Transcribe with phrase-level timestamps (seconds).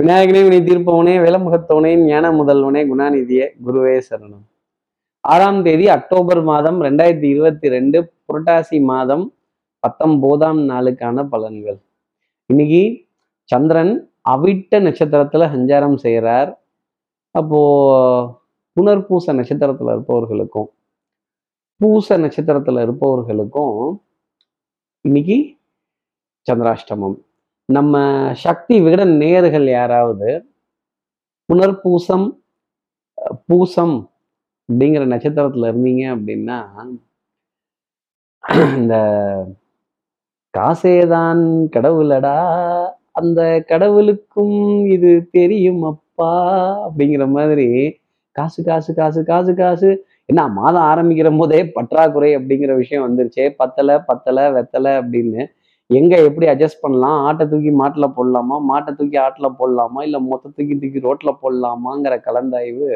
[0.00, 4.44] விநாயகனே வினை தீர்ப்பவனே வேலமுகத்தவனே ஞான முதல்வனே குணாநிதியே குருவே சரணம்.
[5.20, 9.24] ஆறாம் தேதி அக்டோபர் மாதம் ரெண்டாயிரத்தி இருபத்தி ரெண்டு புரட்டாசி மாதம்
[9.82, 11.78] பத்தொம்போதாம் நாளுக்கான பலன்கள்.
[12.46, 12.82] இன்னைக்கு
[13.44, 13.92] சந்திரன்
[14.30, 16.64] அவிட்ட நட்சத்திரத்துல சஞ்சாரம் செய்கிறார்
[17.30, 17.60] அப்போ
[18.76, 20.70] புனர்பூச நட்சத்திரத்துல இருப்பவர்களுக்கும்
[21.76, 24.02] பூச நட்சத்திரத்துல இருப்பவர்களுக்கும்
[25.00, 25.38] இன்னைக்கு
[26.46, 27.18] சந்திராஷ்டமம்.
[27.68, 27.96] நம்ம
[28.34, 30.30] சக்தி விகட நேயர்கள் யாராவது
[31.48, 32.26] புனர்பூசம்
[33.46, 33.94] பூசம்
[34.68, 36.58] அப்படிங்கிற நட்சத்திரத்துல இருந்தீங்க அப்படின்னா
[38.76, 38.94] இந்த
[40.54, 41.42] காசேதான்
[41.76, 42.36] கடவுளடா
[43.12, 46.32] அந்த கடவுளுக்கும் இது தெரியும் அப்பா
[46.88, 47.68] அப்படிங்கிற மாதிரி
[48.36, 49.90] காசு காசு காசு காசு காசு.
[50.24, 53.44] என்ன மாதம் ஆரம்பிக்கிற போதே பற்றாக்குறை அப்படிங்கிற விஷயம் வந்துருச்சே.
[53.62, 55.42] பத்தலை பத்தலை வெத்தலை அப்படின்னு
[55.98, 57.18] எங்க எப்படி அட்ஜஸ்ட் பண்ணலாம்?
[57.28, 58.56] ஆட்டை தூக்கி மாட்டில் போடலாமா?
[58.70, 60.00] மாட்டை தூக்கி ஆட்டில் போடலாமா?
[60.06, 62.88] இல்லை மொத்த தூக்கி தூக்கி ரோட்டில் போடலாமாங்கிற கலந்தாய்வு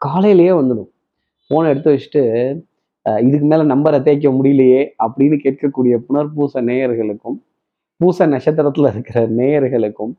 [0.00, 0.90] காலையிலேயே வந்துடும்.
[1.44, 2.22] ஃபோனை எடுத்து வச்சுட்டு
[3.26, 7.38] இதுக்கு மேலே நம்பரை தேய்க்க முடியலையே அப்படின்னு கேட்கக்கூடிய புனர்பூச நேயர்களுக்கும்
[8.00, 10.12] பூச நட்சத்திரத்தில் இருக்கிற நேயர்களுக்கும்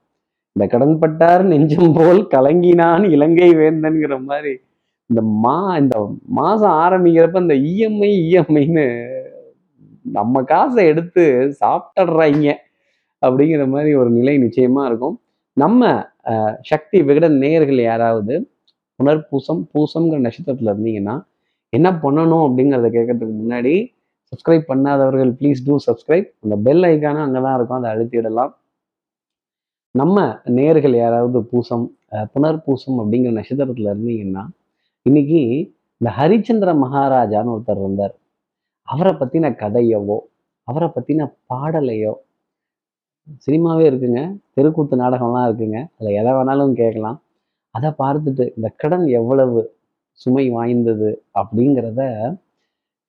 [0.56, 4.54] இந்த கடன்பட்டார் நெஞ்சம் போல் கலங்கினான் இலங்கை வேந்தன்கிற மாதிரி
[5.10, 5.96] இந்த மா இந்த
[6.40, 8.86] மாதம் ஆரம்பிக்கிறப்ப இந்த இஎம்ஐ இஎம்ஐன்னு
[10.06, 11.24] நம்ம காசை எடுத்து
[11.62, 12.48] சாப்பிட்டுறாங்க
[13.22, 15.16] அப்படிங்கிற மாதிரி ஒரு நிலை நிச்சயமா இருக்கும்.
[15.58, 15.92] நம்ம
[16.72, 18.36] சக்தி விகடன் நேயர்கள் யாராவது
[19.00, 21.16] புனர்பூசம் பூசம்ங்கிற நட்சத்திரத்துல இருந்தீங்கன்னா
[21.74, 23.74] என்ன பண்ணணும் அப்படிங்கிறத கேட்கறதுக்கு முன்னாடி
[24.32, 27.80] சப்ஸ்கிரைப் பண்ணாதவர்கள் ப்ளீஸ் டூ சப்ஸ்கிரைப் அந்த பெல் ஐக்கானும் அங்கே தான் இருக்கும்.
[27.80, 28.54] அதை அழுத்திடலாம்.
[29.96, 30.18] நம்ம
[30.60, 31.86] நேர்கள் யாராவது பூசம்
[32.34, 34.44] புனர்பூசம் அப்படிங்கிற நட்சத்திரத்துல இருந்தீங்கன்னா
[35.06, 35.42] இன்னைக்கு
[36.02, 38.16] இந்த ஹரிச்சந்திர மகாராஜான்னு ஒருத்தர் வந்தார்.
[38.88, 40.18] அவரை பற்றின கதையவோ
[40.68, 42.14] அவரை பற்றின பாடலையோ
[43.46, 44.22] சினிமாவே இருக்குங்க
[44.56, 47.18] தெருக்கூத்து நாடகம்லாம் இருக்குங்க அதில் எதை வேணாலும் கேட்கலாம்.
[47.76, 49.62] அதை பார்த்துட்டு இந்த கடன் எவ்வளவு
[50.22, 51.10] சுமை வாய்ந்தது
[51.42, 52.02] அப்படிங்கிறத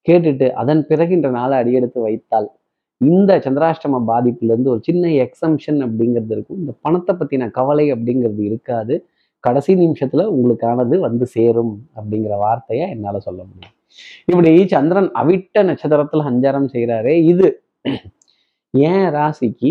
[0.07, 2.49] கேட்டுட்டு அதன் பிறகு இன்ற நாளை அடியெடுத்து வைத்தால்
[3.01, 6.61] இந்த சந்திராஷ்டம பாதிப்புலேருந்து ஒரு சின்ன எக்ஸம்ஷன் அப்படிங்கிறது இருக்கும்.
[6.63, 8.95] இந்த பணத்தை பற்றின கவலை அப்படிங்கிறது இருக்காது.
[9.45, 13.75] கடைசி நிமிஷத்தில் உங்களுக்கானது வந்து சேரும் அப்படிங்கிற வார்த்தையை என்னால் சொல்ல முடியும்.
[14.25, 17.49] இப்படி சந்திரன் அவிட்ட நட்சத்திரத்துல சஞ்சாரம் செய்கிறாரே இது.
[18.71, 19.71] ஏன் ராசிக்கு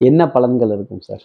[0.00, 1.24] என்ன பலன்கள் இருக்கும் சார்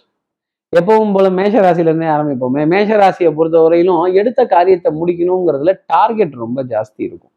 [0.76, 2.62] எப்பவும் போல மேஷ ராசியிலேருந்தே ஆரம்பிப்போமே.
[2.66, 7.34] மேஷ ராசியை பொறுத்த வரையிலும் எடுத்த காரியத்தை முடிக்கணுங்கிறதுல டார்கெட் ரொம்ப ஜாஸ்தி இருக்கும்.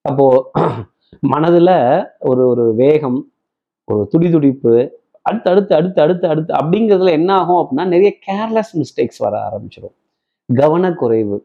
[0.00, 0.50] அப்போ
[1.32, 1.70] மனதுல
[2.18, 3.32] ஒரு ஒரு வேகம்
[3.84, 4.74] ஒரு துடி துடிப்பு
[5.22, 9.96] அடுத்து அடுத்து அடுத்து அடுத்து அடுத்து அப்படிங்கிறதுல என்ன ஆகும் அப்படின்னா நிறைய கேர்லெஸ் மிஸ்டேக்ஸ் வர ஆரம்பிச்சிடும்
[10.48, 11.36] கவனக்குறைவு.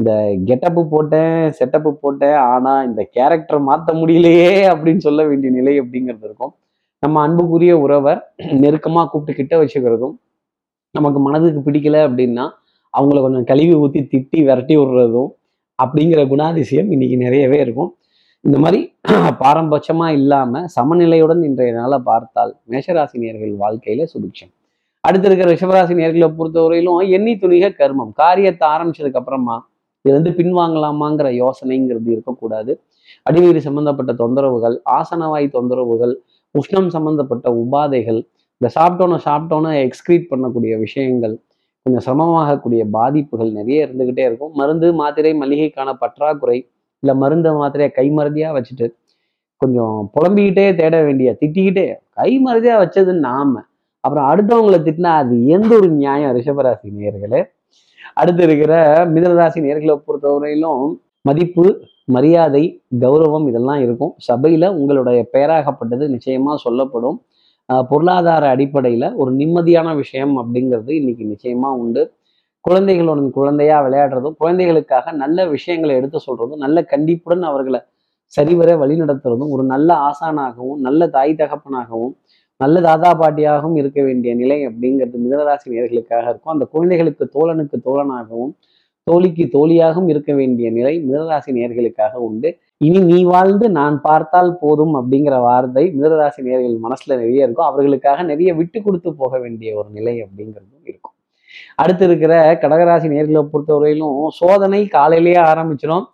[0.00, 0.12] இந்த
[0.48, 6.52] கெட்டப்பு போட்டேன் செட்டப்பு போட்டேன் ஆனால் இந்த கேரக்டர் மாற்ற முடியலையே அப்படின்னு சொல்ல வேண்டிய நிலை அப்படிங்கிறது இருக்கும்.
[7.02, 8.14] நம்ம அன்புக்குரிய உறவை
[8.62, 10.14] நெருக்கமாக கூப்பிட்டு கிட்ட வச்சுக்கிறதும்
[10.94, 12.44] நமக்கு மனதுக்கு பிடிக்கல அப்படின்னா
[12.94, 15.30] அவங்கள கொஞ்சம் கழுவி ஊற்றி திட்டி விரட்டி விடுறதும்
[15.78, 17.90] அப்படிங்கிற குணாதிசயம் இன்னைக்கு நிறையவே இருக்கும்.
[18.44, 18.80] இந்த மாதிரி
[19.42, 24.52] பாரம்பட்சமாக இல்லாமல் சமநிலையுடன் இன்றைய நாளை பார்த்தால் மேஷராசி நேர்கள் வாழ்க்கையில சுபிக்ஷம்.
[25.04, 28.12] அடுத்து இருக்கிற ரிஷபராசி நேர்களை பொறுத்தவரையிலும் எண்ணி துணிக கர்மம்.
[28.22, 29.56] காரியத்தை ஆரம்பிச்சதுக்கு அப்புறமா
[30.04, 32.72] இது வந்து பின்வாங்கலாமாங்கிற யோசனைங்கிறது இருக்கக்கூடாது.
[33.26, 36.14] அடிநீர் சம்பந்தப்பட்ட தொந்தரவுகள் ஆசனவாய் தொந்தரவுகள்
[36.54, 38.20] உஷ்ணம் சம்பந்தப்பட்ட உபாதைகள்
[38.60, 41.34] இந்த சாப்பிட்டோன்னு சாப்பிட்டோன்னு எக்ஸ்கிரீட் பண்ணக்கூடிய விஷயங்கள்
[41.86, 44.52] கொஞ்சம் சிரமமாகக்கூடிய பாதிப்புகள் நிறைய இருந்துக்கிட்டே இருக்கும்.
[44.54, 46.58] மருந்து மாத்திரை மளிகைக்கான பற்றாக்குறை
[47.02, 48.86] இல்லை மருந்து மாத்திரையை கை மருந்தியாக வச்சுட்டு
[49.60, 51.86] கொஞ்சம் புலம்பிக்கிட்டே தேட வேண்டிய திட்டிக்கிட்டே
[52.18, 53.52] கை மருதியாக வச்சது நாம.
[54.04, 57.40] அப்புறம் அடுத்தவங்களை திட்டினா அது எந்த ஒரு நியாயம் ரிஷபராசி நேர்களே
[58.20, 58.74] அடுத்து இருக்கிற
[59.14, 60.84] மிதனராசி நேர்களை பொறுத்தவரையிலும்
[61.28, 61.64] மதிப்பு
[62.16, 62.62] மரியாதை
[63.02, 64.12] கௌரவம் இதெல்லாம் இருக்கும்.
[64.28, 67.18] சபையில உங்களுடைய பெயராகப்பட்டது நிச்சயமா சொல்லப்படும்.
[67.90, 72.02] பொருளாதார அடிப்படையில ஒரு நிம்மதியான விஷயம் அப்படிங்கிறது இன்னைக்கு நிச்சயமா உண்டு.
[72.64, 77.80] குழந்தைகளுடன் குழந்தையா விளையாடுறதும் குழந்தைகளுக்காக நல்ல விஷயங்களை எடுத்து சொல்றதும் நல்ல கண்டிப்புடன் அவர்களை
[78.32, 82.12] சரிவர வழிநடத்துறதும் ஒரு நல்ல ஆசானாகவும் நல்ல தாய் தகப்பனாகவும்
[82.62, 86.54] நல்ல தாதா பாட்டியாகவும் இருக்க வேண்டிய நிலை அப்படிங்கிறது மிதனராசி நேர்களுக்காக இருக்கும்.
[86.56, 88.52] அந்த குழந்தைகளுக்கு தோழனுக்கு தோழனாகவும்
[89.06, 92.48] தோழிக்கு தோழியாகவும் இருக்க வேண்டிய நிலை மிதனராசி நேர்களுக்காக உண்டு.
[92.86, 97.68] இனி நீ வாழ்ந்து நான் பார்த்தால் போதும் அப்படிங்கிற வார்த்தை மிதனராசி நேர்கள் மனசுல நிறைய இருக்கும்.
[97.70, 101.14] அவர்களுக்காக நிறைய விட்டு கொடுத்து போக வேண்டிய ஒரு நிலை அப்படிங்கிறதும் இருக்கும்.
[101.82, 106.06] அடுத்து இருக்கிற கடகராசி நேர்களை பொறுத்தவரையிலும் சோதனை காலையிலேயே ஆரம்பிச்சிடும்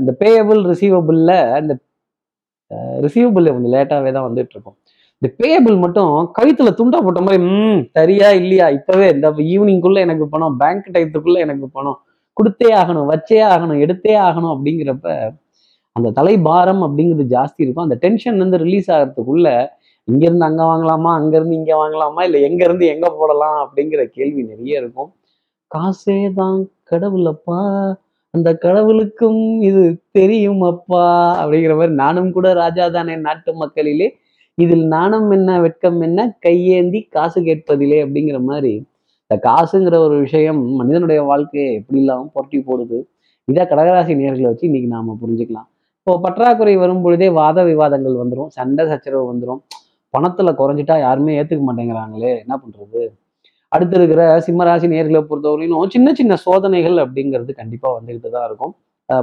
[0.00, 1.32] இந்த பேயபிள் ரிசீவபிள்ல
[1.62, 1.74] இந்த
[3.04, 4.77] ரிசீவபிள் கொஞ்சம் லேட்டாகவே தான் வந்துட்டு இருக்கும்.
[5.22, 8.66] இந்த பேபிள் மட்டும் கழுத்துல துண்டா போட்ட மாதிரி ம் சரியா இல்லையா?
[8.76, 11.98] இப்பவே இந்த ஈவினிங்குள்ள எனக்கு பணம் பேங்க் டயத்துக்குள்ள எனக்கு பணம்.
[12.36, 15.06] கொடுத்தே ஆகணும் வச்சே ஆகணும் எடுத்தே ஆகணும் அப்படிங்கிறப்ப
[15.96, 17.86] அந்த தலைபாரம் அப்படிங்கிறது ஜாஸ்தி இருக்கும்.
[17.86, 19.48] அந்த டென்ஷன் வந்து ரிலீஸ் ஆகிறதுக்குள்ள
[20.08, 21.10] இங்கேருந்து அங்கே வாங்கலாமா?
[21.20, 22.20] அங்கேருந்து இங்கே வாங்கலாமா?
[22.28, 23.56] இல்லை எங்கேருந்து எங்கே போடலாம்?
[23.64, 25.10] அப்படிங்கிற கேள்வி நிறைய இருக்கும்.
[25.70, 26.60] காசே தான்
[26.90, 27.58] கடவுளப்பா.
[28.34, 29.82] அந்த கடவுளுக்கும் இது
[30.12, 31.04] தெரியும் அப்பா
[31.42, 34.08] அப்படிங்கிற மாதிரி நானும் கூட ராஜா தானே நாட்டு மக்களிலே
[34.58, 38.72] இதில் நாணம் என்ன வெட்கம் என்ன கையேந்தி காசு கேட்பதிலே அப்படிங்கிற மாதிரி
[39.24, 42.98] இந்த காசுங்கிற ஒரு விஷயம் மனிதனுடைய வாழ்க்கையை எப்படி இல்லாமல் புரட்டி போடுது
[43.48, 45.68] இதை கடகராசி நேர்களை வச்சு இன்னைக்கு நாம புரிஞ்சுக்கலாம்.
[46.00, 49.60] இப்போ பற்றாக்குறை வரும் பொழுதே வாத விவாதங்கள் வந்துடும் சண்டை சச்சரவு வந்துடும்
[50.14, 53.02] பணத்துல குறைஞ்சிட்டா யாருமே ஏத்துக்க மாட்டேங்கிறாங்களே என்ன பண்றது?
[53.72, 58.74] அடுத்து இருக்கிற சிம்மராசி நேர்களை பொறுத்தவரையிலும் சின்ன சின்ன சோதனைகள் அப்படிங்கிறது கண்டிப்பா வந்துகிட்டு தான் இருக்கும்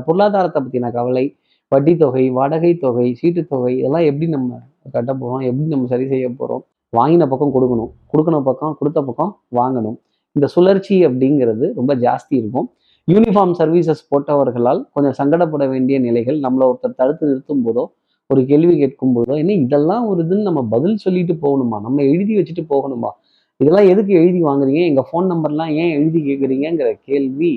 [0.07, 1.25] பொருளாதாரத்தை பத்தின கவலை
[1.71, 4.57] வட்டி தொகை வாடகை தொகை சீட்டு தொகை இதெல்லாம் எப்படி நம்ம
[4.95, 6.63] கட்ட போகிறோம் எப்படி நம்ம சரி செய்ய போகிறோம்
[6.93, 7.91] வாங்கின பக்கம் கொடுக்கணும்.
[8.11, 9.97] கொடுக்கணும் பக்கம் கொடுத்த பக்கம் வாங்கணும்.
[10.35, 12.67] இந்த சுழற்சி அப்படிங்கிறது ரொம்ப ஜாஸ்தி இருக்கும்.
[13.07, 17.83] யூனிஃபார்ம் சர்வீசஸ் போட்டவர்களால் கொஞ்சம் சங்கடப்பட வேண்டிய நிலைகள் நம்மளை ஒருத்தர் தடுத்து நிறுத்தும் போதோ
[18.29, 21.77] ஒரு கேள்வி கேட்கும் போதோ என்ன இதெல்லாம் ஒரு இதுன்னு நம்ம பதில் சொல்லிட்டு போகணுமா?
[21.81, 23.11] நம்ம எழுதி வச்சுட்டு போகணுமா?
[23.59, 24.81] இதெல்லாம் எதுக்கு எழுதி வாங்குறீங்க?
[24.91, 27.51] எங்கள் ஃபோன் நம்பர்லாம் ஏன் எழுதி கேட்குறீங்கிற கேள்வி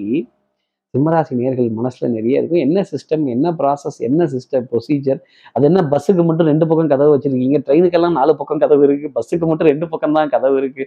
[0.94, 2.62] சிம்மராசி நேர்கள் மனசுல நிறைய இருக்கும்.
[2.66, 5.18] என்ன சிஸ்டம் என்ன ப்ராசஸ் என்ன சிஸ்டம் ப்ரொசீஜர்
[5.56, 7.58] அது என்ன பஸ்ஸுக்கு மட்டும் ரெண்டு பக்கம் கதவு வச்சிருக்கீங்க?
[7.66, 9.08] ட்ரெயினுக்கெல்லாம் நாலு பக்கம் கதவு இருக்கு.
[9.16, 10.84] பஸ்ஸுக்கு மட்டும் ரெண்டு பக்கம் தான் கதவு இருக்கு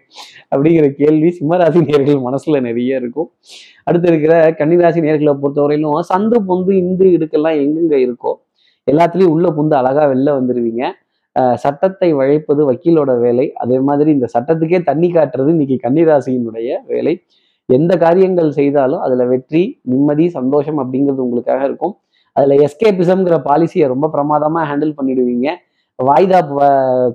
[0.53, 3.29] அப்படிங்கிற கேள்வி சிம்மராசி நேர்கள் மனசுல நிறைய இருக்கும்.
[3.89, 8.33] அடுத்து இருக்கிற கன்னிராசி நேர்களை பொறுத்தவரையிலும் சந்து பொந்து இந்து இடுக்கெல்லாம் எங்கெங்க இருக்கோ
[8.87, 10.83] எல்லாத்துலயும் உள்ள புந்து அழகா வெளில வந்துருவீங்க.
[11.63, 13.45] சட்டத்தை வழைப்பது வக்கீலோட வேலை.
[13.63, 17.13] அதே மாதிரி இந்த சட்டத்துக்கே தண்ணி காட்டுறது இன்னைக்கு கன்னிராசியினுடைய வேலை.
[17.69, 21.93] எந்த காரியங்கள் செய்தாலும் அதுல வெற்றி நிம்மதி சந்தோஷம் அப்படிங்கிறது உங்களுக்காக இருக்கும்.
[22.35, 25.47] அதுல எஸ்கேபிசம்ங்கிற பாலிசியை ரொம்ப பிரமாதமா ஹேண்டில் பண்ணிடுவீங்க.
[25.99, 26.39] வாய்தா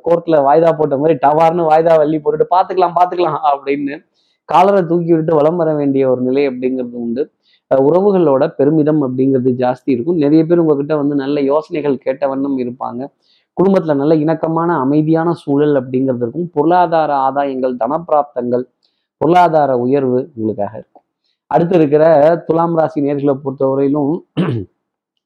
[0.07, 3.95] கோர்ட்ல வாய்தா போட்ட மாதிரி டவார்னு வாய்தா வள்ளி போட்டுட்டு பாத்துக்கலாம் பாத்துக்கலாம் அப்படின்னு
[4.49, 7.23] காலரை தூக்கி விட்டு வலம் வர வேண்டிய ஒரு நிலை அப்படிங்கிறது உண்டு.
[7.71, 10.19] உறவுகளோட பெருமிதம் அப்படிங்கிறது ஜாஸ்தி இருக்கும்.
[10.25, 13.01] நிறைய பேர் உங்ககிட்ட வந்து நல்ல யோசனைகள் கேட்ட வண்ணம் இருப்பாங்க.
[13.57, 16.47] குடும்பத்துல நல்ல இணக்கமான அமைதியான சூழல் அப்படிங்கிறது இருக்கும்.
[16.57, 18.65] பொருளாதார ஆதாயங்கள் தனப்பிராப்தங்கள்
[19.21, 21.05] பொருளாதார உயர்வு உங்களுக்காக இருக்கும்.
[21.51, 22.05] அடுத்து இருக்கிற
[22.47, 24.13] துலாம் ராசி நேர்களை பொறுத்தவரையிலும்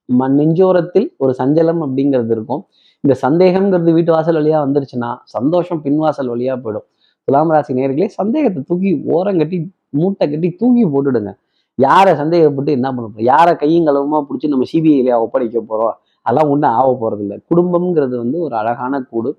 [0.09, 2.63] மண் நெஞ்சோரத்தில் ஒரு சஞ்சலம் அப்படிங்கிறது இருக்கும்.
[3.05, 6.87] இந்த சந்தேகம்ங்கிறது வீட்டு வாசல் வழியாக வந்துருச்சுன்னா சந்தோஷம் பின்வாசல் வழியாக போயிடும்.
[7.29, 9.59] துலாம் ராசி நேர்களே சந்தேகத்தை தூக்கி ஓரம் கட்டி
[9.99, 11.33] மூட்டை கட்டி தூக்கி போட்டுடுங்க.
[11.79, 15.97] யாரை சந்தேகப்பட்டு என்ன பண்ண யாரை கையும் களவுமா பிடிச்சி நம்ம சிபிஐல ஒப்படைக்க போகிறோம்
[16.27, 17.37] அதெல்லாம் ஒன்றும் ஆக போகிறது இல்லை.
[17.51, 19.31] குடும்பம்ங்கிறது வந்து ஒரு அழகான கூடு.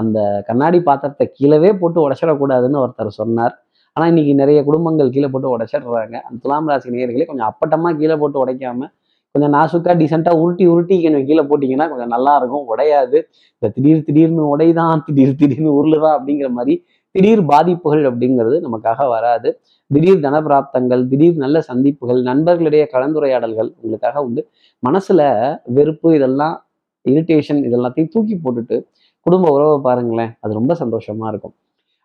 [0.00, 0.18] அந்த
[0.48, 3.54] கண்ணாடி பாத்திரத்தை கீழவே போட்டு உடச்சிடக்கூடாதுன்னு ஒருத்தர் சொன்னார்.
[3.98, 6.16] ஆனால் இன்னைக்கு நிறைய குடும்பங்கள் கீழே போட்டு உடைச்சிடுறாங்க.
[6.26, 8.88] அந்த துலாம் ராசி நேயர்களே கொஞ்சம் அப்பட்டமா கீழே போட்டு உடைக்காம
[9.34, 12.64] கொஞ்சம் நாசுக்காக டீசெண்டாக உருட்டி உருட்டி கொஞ்சம் கீழே போட்டிங்கன்னா கொஞ்சம் நல்லா இருக்கும்.
[12.68, 13.18] உடையாது.
[13.58, 16.74] இந்த திடீர் திடீர்னு உடைதான் திடீர் திடீர்னு உருளுதான் அப்படிங்கிற மாதிரி
[17.14, 19.50] திடீர் பாதிப்புகள் அப்படிங்கிறது நமக்காக வராது.
[19.90, 24.42] திடீர் தனப்பிராப்தங்கள் திடீர் நல்ல சந்திப்புகள் நண்பர்களுடைய கலந்துரையாடல்கள் உங்களுக்காக உண்டு.
[24.82, 25.20] மனசுல
[25.64, 26.56] வெறுப்பு இதெல்லாம்
[27.04, 28.78] இரிட்டேஷன் இதெல்லாத்தையும் தூக்கி போட்டுட்டு
[29.26, 31.54] குடும்ப உறவை பாருங்களேன் அது ரொம்ப சந்தோஷமா இருக்கும்.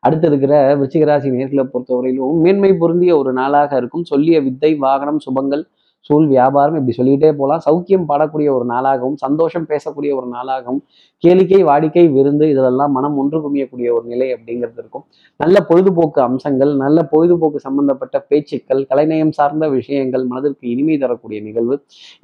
[0.05, 4.09] அடுத்து இருக்கிற விருச்சிகராசி நேர்களை பொறுத்தவரையிலும் மேன்மை பொருந்திய ஒரு நாளாக இருக்கும்.
[4.11, 5.63] சொல்லிய வித்தை வாகனம் சுபங்கள்
[6.07, 7.61] சூழ் வியாபாரம் இப்படி சொல்லிக்கிட்டே போகலாம்.
[7.65, 10.81] சௌக்கியம் பாடக்கூடிய ஒரு நாளாகவும் சந்தோஷம் பேசக்கூடிய ஒரு நாளாகவும்
[11.23, 15.05] கேளிக்கை வாடிக்கை விருந்து இதெல்லாம் மனம் ஒன்று குமியக்கூடிய ஒரு நிலை அப்படிங்கிறது இருக்கும்.
[15.43, 21.77] நல்ல பொழுதுபோக்கு அம்சங்கள் நல்ல பொழுதுபோக்கு சம்பந்தப்பட்ட பேச்சுக்கள் கலைநயம் சார்ந்த விஷயங்கள் மனதிற்கு இனிமை தரக்கூடிய நிகழ்வு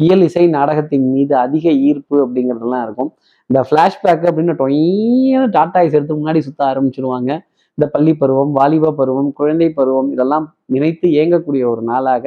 [0.07, 3.11] இயல் இசை நாடகத்தின் மீது அதிக ஈர்ப்பு அப்படிங்கிறதெல்லாம் இருக்கும்.
[3.49, 7.31] இந்த ஃப்ளாஷ்பேக் அப்படின்னு டொய்னு டாட்டா எடுத்து முன்னாடி சுத்த ஆரம்பிச்சிருவாங்க.
[7.79, 12.25] இந்த பள்ளி பருவம் வாலிப பருவம் குழந்தை பருவம் இதெல்லாம் நினைத்து இயங்கக்கூடிய ஒரு நாளாக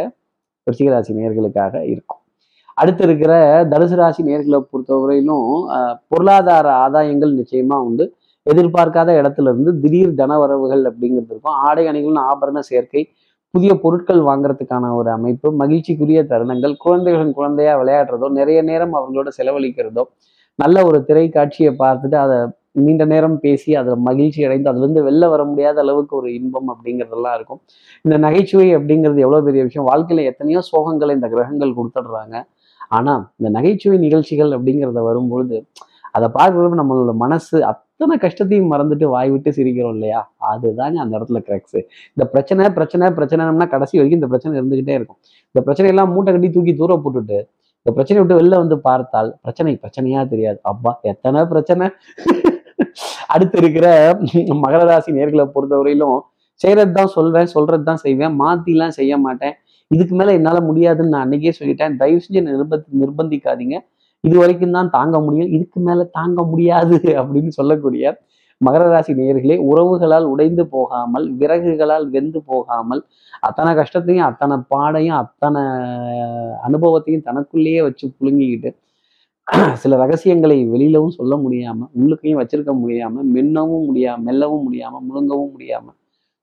[0.66, 2.20] ரிஷிகராசி நேர்களுக்காக இருக்கும்.
[2.76, 3.32] அடுத்து இருக்கிற
[3.72, 5.48] தனுசு ராசி நேர்களை பொறுத்தவரையிலும்
[6.12, 8.04] பொருளாதார ஆதாயங்கள் நிச்சயமா உண்டு.
[8.46, 11.58] எதிர்பார்க்காத இடத்துல இருந்து திடீர் தனவரவுகள் அப்படிங்கிறது இருக்கும்.
[11.66, 13.02] ஆடை அணிகளின் ஆபரண சேர்க்கை
[13.54, 20.04] புதிய பொருட்கள் வாங்குறதுக்கான ஒரு அமைப்பு மகிழ்ச்சிக்குரிய தருணங்கள் குழந்தைகளின் குழந்தையா விளையாடுறதோ நிறைய நேரம் அவங்களோட செலவழிக்கிறதோ
[20.58, 22.40] நல்ல ஒரு திரைக்காட்சியை பார்த்துட்டு அதை
[22.76, 27.60] நீண்ட நேரம் பேசி அதில் மகிழ்ச்சி அடைந்து அதுலேருந்து வெளில வர முடியாத அளவுக்கு ஒரு இன்பம் அப்படிங்கிறதெல்லாம் இருக்கும்.
[28.06, 29.88] இந்த நகைச்சுவை அப்படிங்கிறது எவ்வளோ பெரிய விஷயம்?
[29.90, 32.36] வாழ்க்கையில் எத்தனையோ சோகங்களை இந்த கிரகங்கள் கொடுத்துடுறாங்க.
[32.98, 35.58] ஆனால் இந்த நகைச்சுவை நிகழ்ச்சிகள் அப்படிங்கிறத வரும்பொழுது
[36.16, 40.20] அதை பார்க்குறப்ப நம்மளோட மனசு அத்தனை கஷ்டத்தையும் மறந்துட்டு வாய் விட்டு சிரிக்கிறோம் இல்லையா?
[40.50, 41.80] அதுதாங்க அந்த இடத்துல கிராக்ஸு
[42.14, 45.20] இந்த பிரச்சனை பிரச்சனை பிரச்சனைனா கடைசி வரைக்கும் இந்த பிரச்சனை இருந்துகிட்டே இருக்கும்.
[45.52, 47.38] இந்த பிரச்சனையெல்லாம் மூட்டை கட்டி தூக்கி தூரம் போட்டுட்டு
[47.86, 50.58] இந்த பிரச்சனையை விட்டு வெளில வந்து பார்த்தால் பிரச்சனை பிரச்சனையா தெரியாது.
[50.72, 51.86] அப்பா எத்தனை பிரச்சனை?
[53.28, 53.86] அடுத்து இருக்கிற
[54.64, 56.18] மகர ராசி நேர்களை பொறுத்தவரையிலும்
[56.60, 59.54] செய்யறது தான் சொல்வேன் சொல்றது தான் செய்வேன் மாத்திலாம் செய்ய மாட்டேன்.
[59.90, 61.96] இதுக்கு மேல என்னால முடியாதுன்னு நான் அன்னைக்கே சொல்லிட்டேன்.
[61.96, 63.76] தயவு செஞ்சு நிர்பந்தி நிர்பந்திக்காதீங்க.
[64.24, 65.50] இது வரைக்கும் தான் தாங்க முடியும்.
[65.56, 68.04] இதுக்கு மேல தாங்க முடியாது அப்படின்னு சொல்லக்கூடிய
[68.60, 73.00] மகர ராசி நேயர்களே உறவுகளால் உடைந்து போகாமல் விறகுகளால் வெந்து போகாமல்
[73.42, 75.62] அத்தனை கஷ்டத்தையும் அத்தனை பாடையும் அத்தனை
[76.68, 78.70] அனுபவத்தையும் தனக்குள்ளேயே வச்சு புழுங்கிக்கிட்டு
[79.82, 85.86] சில ரகசியங்களை வெளியிலவும் சொல்ல முடியாம உள்ளுக்கையும் வச்சிருக்க முடியாம மென்னவும் முடியாம மெல்லவும் முடியாம முழுங்கவும் முடியாம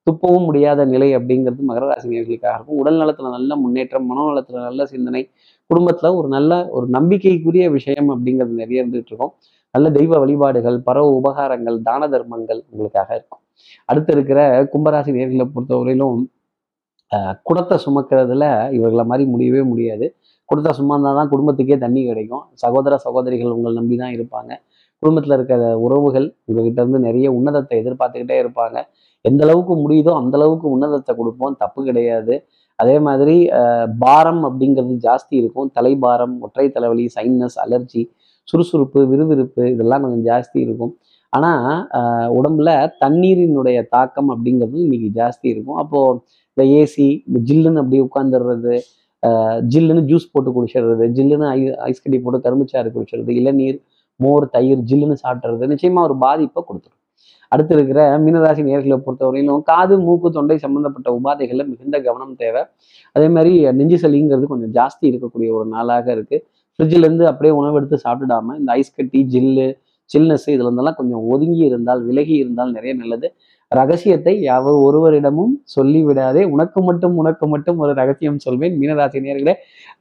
[0.08, 2.78] துப்பவும் முடியாத நிலை அப்படிங்கிறது மகர ராசினியர்களுக்காக இருக்கும்.
[2.78, 5.22] உடல் நலத்துல நல்ல முன்னேற்றம் மனநலத்துல நல்ல சிந்தனை
[5.70, 9.34] குடும்பத்துல ஒரு நல்ல ஒரு நம்பிக்கைக்குரிய விஷயம் அப்படிங்கிறது நிறைய இருந்துட்டு இருக்கும்.
[9.76, 13.42] நல்ல தெய்வ வழிபாடுகள் பரவ உபகாரங்கள் தான தர்மங்கள் உங்களுக்காக இருக்கும்.
[13.90, 14.42] அடுத்து இருக்கிற
[14.74, 16.20] கும்பராசி நேர்களை பொறுத்தவரையிலும்
[17.48, 18.46] குடத்தை சுமக்கிறதுல
[18.78, 20.08] இவர்களை மாதிரி முடியவே முடியாது.
[20.50, 22.44] கொடுத்தா சும்மா இருந்தால் தான் குடும்பத்துக்கே தண்ணி கிடைக்கும்.
[22.64, 24.52] சகோதர சகோதரிகள் உங்களை நம்பி தான் இருப்பாங்க.
[25.04, 28.78] குடும்பத்தில் இருக்கிற உறவுகள் உங்ககிட்ட இருந்து நிறைய உன்னதத்தை எதிர்பார்த்துக்கிட்டே இருப்பாங்க.
[29.30, 31.56] எந்த அளவுக்கு முடியுதோ அந்த அளவுக்கு உன்னதத்தை கொடுப்போம்.
[31.64, 32.36] தப்பு கிடையாது.
[32.80, 33.36] அதே மாதிரி
[34.04, 35.70] பாரம் அப்படிங்கிறது ஜாஸ்தி இருக்கும்.
[35.78, 38.04] தலைபாரம் ஒற்றை தலைவலி சைன்னஸ் அலர்ஜி
[38.52, 40.94] சுறுசுறுப்பு விறுவிறுப்பு இதெல்லாம் கொஞ்சம் ஜாஸ்தி இருக்கும்.
[41.34, 41.66] ஆனால்
[42.38, 42.70] உடம்புல
[43.04, 45.80] தண்ணீரினுடைய தாக்கம் அப்படிங்கிறது இன்னைக்கு ஜாஸ்தி இருக்கும்.
[45.84, 46.16] அப்போது
[46.54, 48.74] இந்த ஏசி இந்த ஜில்லுன்னு அப்படி உட்காந்துடுறது
[49.74, 51.60] ஜில்லுன்னு ஜூஸ் போட்டு குடிச்சிடுறது ஜில்லுன்னு ஐ
[51.90, 53.78] ஐஸ் கட்டி போட்டு கரும்புச்சாறு குடிச்சிடுறது இளநீர்
[54.20, 56.96] மோர் தயிர் ஜில்லுன்னு சாப்பிட்றது நிச்சயமாக ஒரு பாதிப்பை கொடுத்துரும்.
[57.52, 62.62] அடுத்து இருக்கிற மீனராசி நேர்களை பொறுத்தவரையிலும் காது மூக்கு தொண்டை சம்பந்தப்பட்ட உபாதைகளில் மிகுந்த கவனம் தேவை.
[63.16, 66.44] அதே மாதிரி நெஞ்சு சளிங்கிறது கொஞ்சம் ஜாஸ்தி இருக்கக்கூடிய ஒரு நாளாக இருக்குது
[66.80, 69.68] ஃப்ரிட்ஜிலேருந்து அப்படியே உணவு எடுத்து சாப்பிட்டுடாம இந்த ஐஸ் கட்டி ஜில்லு
[70.10, 73.28] சில்னஸ் இதுல இருந்தெல்லாம் கொஞ்சம் ஒதுங்கி இருந்தால் விலகி இருந்தால் நிறைய நல்லது.
[73.78, 76.44] ரகசியத்தை யாவர் ஒருவரிடமும் சொல்லிவிடாதே.
[76.54, 78.76] உனக்கு மட்டும் உனக்கு மட்டும் ஒரு ரகசியம் சொல்வேன்.
[78.82, 79.54] மீனராசி நேர்களே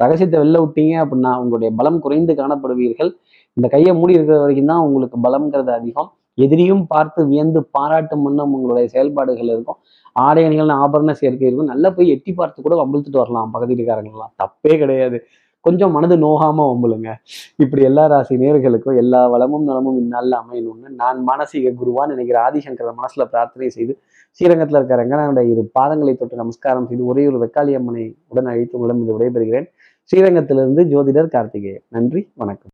[0.02, 3.10] ரகசியத்தை வெளில விட்டீங்க அப்படின்னா உங்களுடைய பலம் குறைந்து காணப்படுவீர்கள்.
[3.56, 6.08] இந்த கையை மூடி இருக்கிற வரைக்கும் தான் உங்களுக்கு பலம்ங்கிறது அதிகம்.
[6.44, 9.78] எதிரியும் பார்த்து வியந்து பாராட்டும் முன்னம் உங்களுடைய செயல்பாடுகள் இருக்கும்.
[10.16, 11.70] ஆடை அணிகள் ஆபரண சேர்க்கை இருக்கும்.
[11.72, 15.18] நல்லா போய் எட்டி பார்த்து கூட வம்பிழுத்துட்டு வரலாம் பக்கத்து வீட்டுக்காரங்களாம் தப்பே கிடையாது.
[15.60, 17.10] கொஞ்சம் மனது நோகாம வம்புலுங்க
[17.56, 23.24] இப்படி எல்லா ராசி நேர்களுக்கும் எல்லா வளமும் நலமும் இந்நாளில் அமையணும்னு நான் மானசீக குருவான் நினைக்கிற ஆதிசங்கர மனசுல
[23.24, 23.94] பிரார்த்தனை செய்து
[24.32, 29.02] ஸ்ரீரங்கத்தில் இருக்கிற ரங்கனாவுடைய இரு பாதங்களை தொட்டு நமஸ்காரம் செய்து ஒரே ஒரு வெக்காளி அம்மனை உடன் அழைத்து உங்களிடம்
[29.04, 29.68] இது விடைபெறுகிறேன்.
[30.10, 31.84] ஸ்ரீரங்கத்திலிருந்து ஜோதிடர் கார்த்திகேயன்.
[31.88, 32.66] நன்றி வணக்கம்.